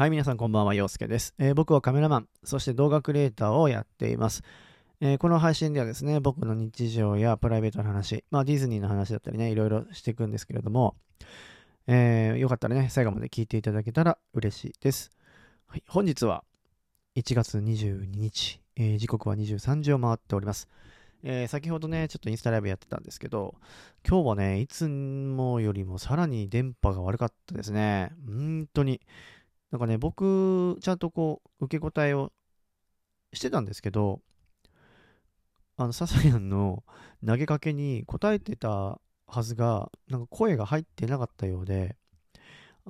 [0.00, 4.42] はい、皆さんこんばんは、陽介です、えー、僕はカメラマン、そして動画クリエイターをやっています。
[5.02, 10.96] えー、この配信ではですね、僕の日常やプライベートの話、まあディズニーの話だったりね、いろいろしていくんですけれども、
[11.86, 15.10] えー、よかったらね、最後まで聞いていただけたら嬉しいです。
[15.66, 16.44] はい、本日は
[17.14, 20.66] 1月22日、え、時刻は23時を回っております。
[21.22, 23.54] え、先ほどね、ちょっとインスタライブやってたんですけど、
[24.08, 28.12] 今日はね、いつもよりもさらに電波が悪かったですね。
[28.26, 29.02] 本当に。
[29.70, 32.32] なんかね、僕、ちゃんとこう、受け答えを
[33.32, 34.20] してたんですけど、
[35.76, 36.84] あの、ササヤンの
[37.24, 41.96] 投げかけに答えてたはずが、なんか声が入ってなかったようで、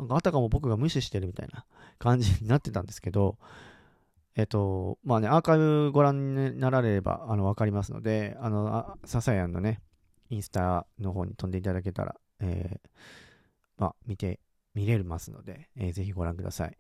[0.09, 1.67] あたかも僕が無視してるみたいな
[1.99, 3.37] 感じになってたんですけど、
[4.37, 9.83] えっと、まあね、アーカイブご覧になられれば、あの、わかりますので、あの、ササヤンのね、
[10.31, 12.89] インスタの方に飛んでいただけたら、えー、
[13.77, 14.41] まあ、見て
[14.75, 16.77] 見れますので、えー、ぜひご覧ください。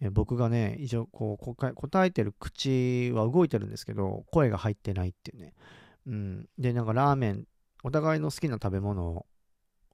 [0.00, 5.54] えー、僕がね、一応こう答えてる口は動いてるんですけど、声が入ってないっていうね。
[6.06, 6.48] うん。
[6.58, 7.46] で、なんかラーメン、
[7.82, 9.26] お互いの好きな食べ物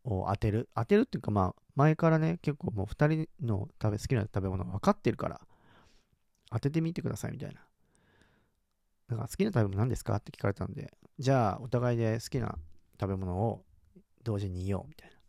[0.05, 0.69] を当てる。
[0.75, 5.41] 当てるっていうか、まあ、前からね、結構もう2人の食べ好きな食べ物分かってるから、
[6.51, 7.61] 当ててみてくださいみたいな。
[9.09, 12.57] なんか好きな食べ物何ですかって聞かれたんで、じゃあお互いで好きな
[13.01, 13.65] 食べ物を
[14.23, 15.20] 同時に言おうみたいな。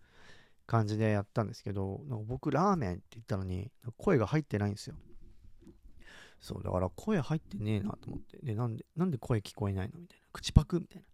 [0.71, 4.95] 感じでやったんですけど、なんか僕ラーメンって言ったのに、声が入ってないんですよ。
[6.39, 8.37] そう、だから声入ってねえなと思って。
[8.41, 10.25] で、なんで、なんで声聞こえないのみたいな。
[10.31, 11.03] 口パクみたいな。
[11.03, 11.05] い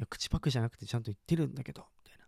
[0.00, 2.26] や、口パクじゃなくてちゃんと言ってるんだけど、みたいな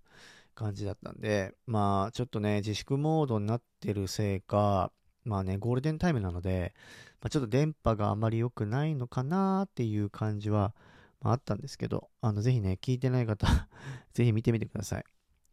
[0.54, 4.92] 感じだったんで、まあ、ちょっとね、自粛モードになってるせいか、
[5.24, 6.72] まあね、ゴールデンタイムなので、
[7.20, 10.72] まあ、ちょっと電波があまり良くないのかなっていう感じは、
[11.20, 13.48] まあ、あったんですけど、あの、ぜひね、聞いてない方
[14.14, 15.04] ぜひ見てみてください。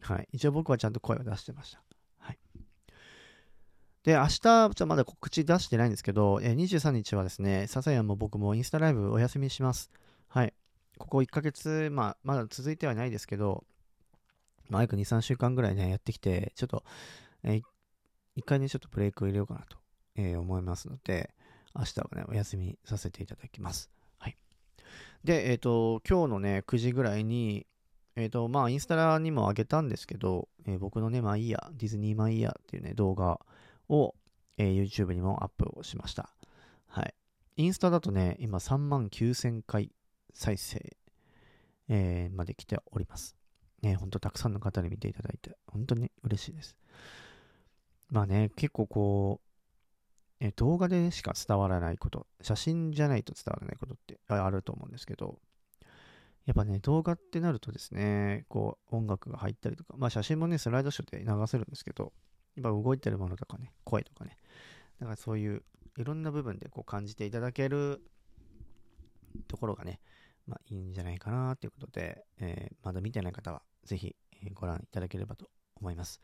[0.02, 0.27] はい。
[0.33, 1.81] 一応僕はちゃんと声を出してました。
[2.17, 2.39] はい。
[4.03, 9.91] で、明日、ちょっとまだ告知出してないんですけど、え23日はですね、笹谷も僕もインスタライブお休みします。
[10.27, 10.53] はい。
[10.97, 13.63] ここ1ヶ月、まあ、まだ続いてはないですけど、
[14.69, 16.83] マイク2、3週間ぐらいね、やってきて、ちょっと、
[17.44, 17.62] えー、
[18.35, 19.78] 一回ね、ちょっとブレイクを入れようかなと、
[20.16, 21.33] えー、思いますので、
[21.75, 23.89] 明日はね、お休みさせていただきます。
[24.18, 24.38] はい。
[25.23, 27.66] で、えっ、ー、と、今日のね、9時ぐらいに、
[28.16, 33.39] えっ、ー、と、まあ、インスタにも上げたんですけど、えー、僕のね、まあいいや、ディズニーマイヤーっていうね、動画
[33.89, 34.16] を、
[34.57, 36.29] えー、YouTube にもアップをしました。
[36.88, 37.13] はい。
[37.57, 39.91] インスタだとね、今3万9000回
[40.33, 40.97] 再生、
[41.89, 43.35] えー、まで来ております。
[43.81, 46.75] ね、ほんとたくさんの方に見ていただいて、本当に嬉しいです。
[48.09, 49.51] まあね、結構こう、
[50.44, 55.39] え動画でしか伝わらないこと、写真じゃないと伝わらないことってあると思うんですけど、
[56.46, 62.13] やっぱね、動画ってなるとですね、こう、音楽が入ったりとか、まあ写真もね、スライドショーで流せるんですけど、
[62.56, 64.38] やっぱ動いてるものとかね、声とかね、
[65.00, 65.63] だからそういう
[65.97, 68.01] いろんな部分でこう感じていただける
[69.47, 70.00] ところがね、
[70.47, 74.16] まあいいんじゃないかなということで、えー、まだ見てない方はぜひ
[74.53, 76.22] ご覧いただければと思います。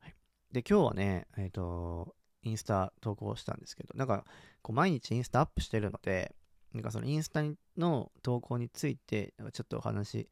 [0.00, 0.14] はい、
[0.52, 4.24] で、今日はね、えっ、ー、と、インスタ投稿したんですけど、なんか、
[4.62, 6.34] こう毎日インスタアップしてるので、
[6.74, 7.42] なんかそのインスタ
[7.76, 10.28] の投稿について、ちょっとお話し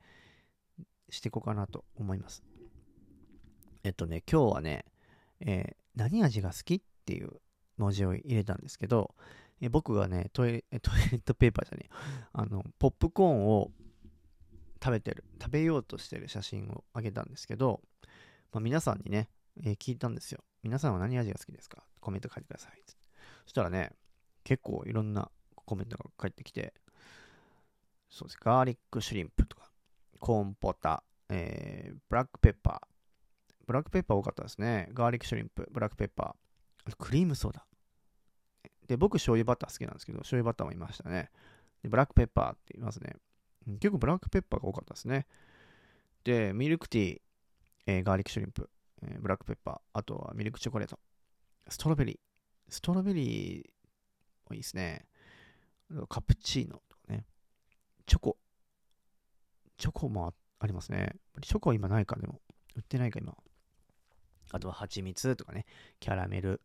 [1.11, 2.43] していこうかなと思います。
[3.85, 4.85] えっとね、今日はね、
[5.41, 7.31] えー、何味が好きっていう
[7.77, 9.15] 文字を入れたんですけど、
[9.61, 11.97] え僕がねトイレ、トイレットペーパーじゃねえ
[12.33, 13.71] あの、ポップコーンを
[14.83, 17.81] 食べてる、食べようとしてる写真をあげたんですけど、
[18.53, 19.31] まあ、皆さんにね、
[19.63, 20.45] えー、聞いたんですよ。
[20.63, 21.83] 皆さんは何味が好きですか？
[22.01, 22.83] コメント書いてください。
[23.45, 23.93] そしたらね、
[24.45, 25.31] 結構いろんな
[25.67, 26.73] コメントが返ってきて、
[28.09, 28.39] そうです。
[28.41, 29.71] ガーリックシュリンプとか、
[30.19, 32.87] コーンポタ、えー、ブラックペッパー。
[33.67, 34.89] ブラックペッパー多かったですね。
[34.95, 36.97] ガーリックシュリンプ、ブラックペッパー。
[36.97, 37.67] クリームソーダ。
[38.87, 41.31] で、僕醤油バター好きなんですけど、醤油バターもいましたね。
[41.83, 43.17] で、ブラックペッパーって言いますね。
[43.81, 45.27] 結構ブラックペッパーが多かったですね。
[46.23, 47.21] で、ミルクティー、
[47.87, 48.71] えー、ガーリックシュリンプ、
[49.03, 50.99] えー、ブラックペッパー、あとはミルクチョコレート、
[51.69, 52.19] ストロベリー。
[52.69, 55.07] ストロベリーいいですね。
[56.09, 57.25] カプチーノとかね。
[58.07, 58.37] チョコ。
[59.79, 61.17] チョコもありますね。
[61.43, 62.41] チョコ今ないか、でも。
[62.77, 63.35] 売ってないか、今。
[64.53, 65.67] あとは蜂蜜とかね。
[66.01, 66.61] キャラメル。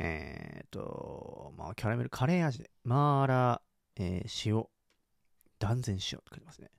[0.00, 2.70] えっ、と、まあ、キャラメル、カレー味で。
[2.84, 4.64] マーラー、えー、塩。
[5.58, 6.70] 断然塩って書いてますね。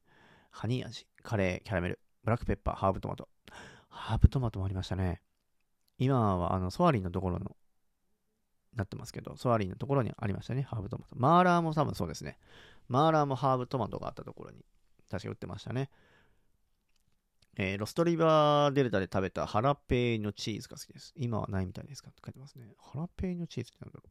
[0.51, 3.27] ハニー味、カレー、キャラメル、ブラックペッパー、ハーブトマト。
[3.89, 5.21] ハーブトマトもありましたね。
[5.97, 7.55] 今は、あの、ソアリンのところの
[8.75, 11.15] なってますけど、ソアリンのところにありましたね、ハーブトマト。
[11.17, 12.37] マーラーも多分そうですね。
[12.87, 14.65] マーラーもハーブトマトがあったところに、
[15.09, 15.89] 確か売ってましたね。
[17.57, 21.13] えー、ロストリバーデルタで食べたハラペーニョチーズが好きです。
[21.17, 22.73] 今はないみたいですかって書いてますね。
[22.79, 24.09] ハラペーニョチーズってなんだろ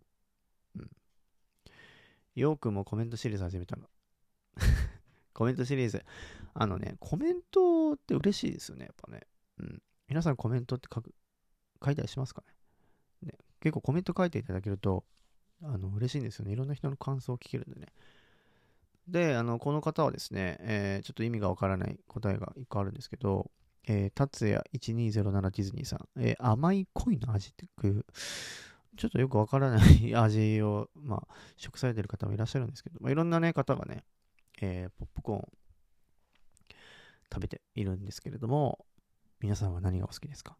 [0.76, 0.78] う。
[0.80, 0.90] うん。
[2.34, 3.88] よくもコメントシリーズ始めたの。
[5.32, 6.04] コメントシリーズ。
[6.52, 9.26] あのね、コメントって嬉しいですよね、やっぱね。
[9.58, 9.82] うん。
[10.08, 11.14] 皆さんコメントって書く、
[11.82, 12.47] 書いたりしますかね？
[13.60, 15.04] 結構コメント書いていただけると、
[15.62, 16.52] あの、嬉しいんですよね。
[16.52, 17.86] いろんな人の感想を聞けるんでね。
[19.08, 23.50] で、あの、この方はですね、えー、ちょっと意味がわからない答えが一個あるんですけど、
[23.88, 28.04] えー、達也1207ディズニーさん、えー、甘い恋の味っていう、
[28.96, 34.04] ちょっとよくわからない味を、まあ、食されてる方もいらっしゃるんですけど、まあ、いろんなね、方がね、
[34.60, 35.42] えー、ポップコーン
[37.32, 38.84] 食べているんですけれども、
[39.40, 40.56] 皆さんは何がお好きですか？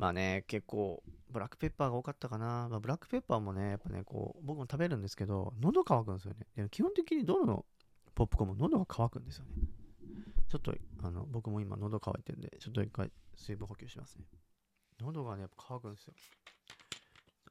[0.00, 2.68] まあね、結構、ブラックペッパーが多かったかな。
[2.70, 6.46] まあ、ブラックペッパーもね、やっぱね、こう、僕も食べるんですけど、喉乾くんですよね。
[6.56, 7.66] で基本的にどの
[8.14, 9.50] ポップコーンも喉が乾くんですよね。
[10.48, 14.24] ちょっと、あの、僕も今喉乾いてるんで、ちょっと一回水分補給しますね。
[15.02, 16.14] 喉がね、やっぱ乾くんですよ。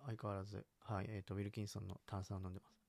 [0.07, 2.81] 相変わらず、はい、えっ、ー、と、ウィルキンソンの炭酸を飲んでます。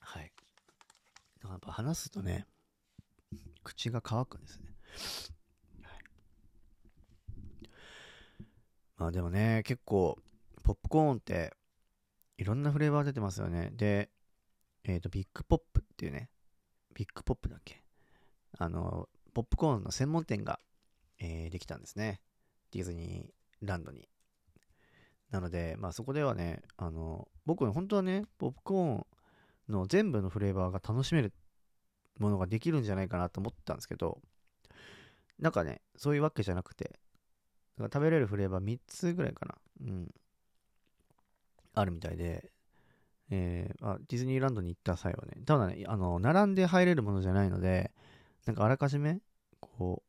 [0.00, 0.32] はい。
[1.36, 2.44] だからやっぱ話すとね、
[3.62, 4.67] 口が乾くんですね。
[8.98, 10.18] まあでもね、結構、
[10.62, 11.54] ポップコーンって、
[12.36, 13.70] いろんなフレーバー出てますよね。
[13.72, 14.10] で、
[14.84, 16.30] えっ、ー、と、ビッグポップっていうね、
[16.94, 17.82] ビッグポップだっけ？
[18.58, 20.60] あの、ポップコーンの専門店が、
[21.18, 22.20] えー、できたんですね。
[22.72, 24.08] ディズニーランドに。
[25.30, 31.32] なので、まあそこではね、あの、僕本当はね、ポップコーンの全部のフレーバーが楽しめる
[32.18, 34.20] ものができるんじゃないかなと思ったんですけど、
[35.38, 36.98] なんかね、そういうわけじゃなくて、
[37.84, 39.54] 食べれるフレーバー3つぐらいかな。
[39.86, 40.14] うん。
[41.74, 42.50] あるみたいで、
[43.30, 47.92] えー、あディズニーランドに行った際はね、ただね、あの、並んで入れるものじゃないので、
[48.46, 49.20] なんかあらかじめ、
[49.60, 50.02] こ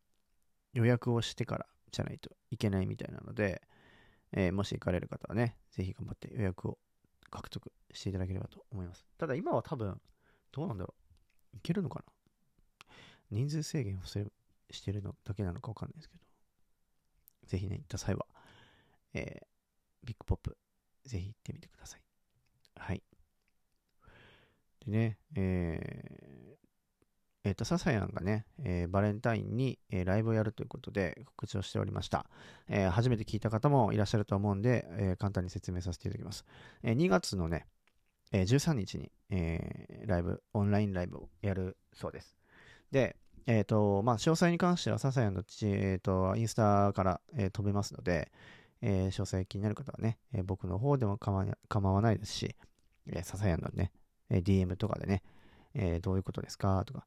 [0.74, 3.62] う、予約をしてからじゃないといけないみたいなので、
[4.32, 6.78] えー、もし行かれる方はね、ぜひ頑張って予約を
[7.30, 9.06] 獲得していただければと思います。
[9.18, 10.00] ただ今は多分、
[10.52, 10.94] どうなんだろ
[11.54, 11.58] う。
[11.58, 12.06] いけるのかな
[13.32, 16.29] 人数制限をしてるのだけなのかわかんないですけど。
[17.50, 18.26] ぜひね、行った際は、
[19.14, 20.58] えー、ビッグポップ、
[21.06, 22.02] ぜひ行ってみてください。
[22.78, 23.02] はい。
[24.86, 32.28] でね、えー、えっ、ー、と、ササヤンがね、えー、バレンタインに、えー、ライブをやるということで告知をしておりました。
[32.68, 36.46] えー、初めて聞いた方もいらっしゃると思うんで、え、簡単に説明させていただきます。
[36.84, 37.66] え、2月のね、
[38.32, 42.36] え、13日に、え、ライブ、オンラインライブをやるそうです。
[42.92, 43.16] で、
[43.46, 48.32] えっ、ー、と、まあ、詳細に関しては、ササヤの父、えっ、ー、と、インスタから、えー、飛べますので、
[48.82, 52.56] えー、詳細気になる方はね、えー、僕の方でも構わないですし、
[53.08, 53.92] えー、ササヤのね、
[54.30, 55.24] えー、DM とかでね、
[55.74, 57.06] えー、どういうことですかとか、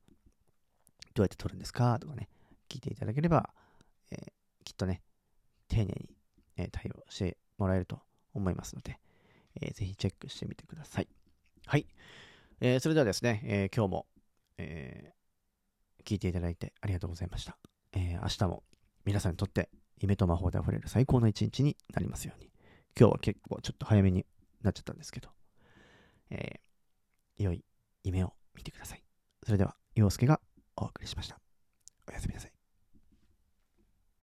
[1.14, 2.28] どうやって撮るんですかとかね、
[2.68, 3.50] 聞いていただければ、
[4.10, 4.30] えー、
[4.64, 5.02] きっとね、
[5.68, 6.10] 丁寧に、
[6.56, 8.00] えー、対応してもらえると
[8.34, 8.98] 思いますので、
[9.60, 11.08] えー、ぜひチェックしてみてください。
[11.66, 11.86] はい。
[12.60, 14.06] えー、それではですね、えー、今日も、
[14.58, 15.21] えー、
[16.04, 17.56] 聞いていただいてありがとうございました。
[17.92, 18.62] えー、明日も
[19.04, 22.50] 皆さんにとって夢と魔法で溢れる最高の一日になりますように。
[22.98, 24.26] 今日は結構ちょっと早めに
[24.62, 25.30] なっちゃったんですけど、
[26.30, 27.64] えー、良い
[28.04, 29.02] 夢を見てください。
[29.44, 30.40] それでは、陽介が
[30.76, 31.40] お送りしました。
[32.08, 32.51] おやすみなさい。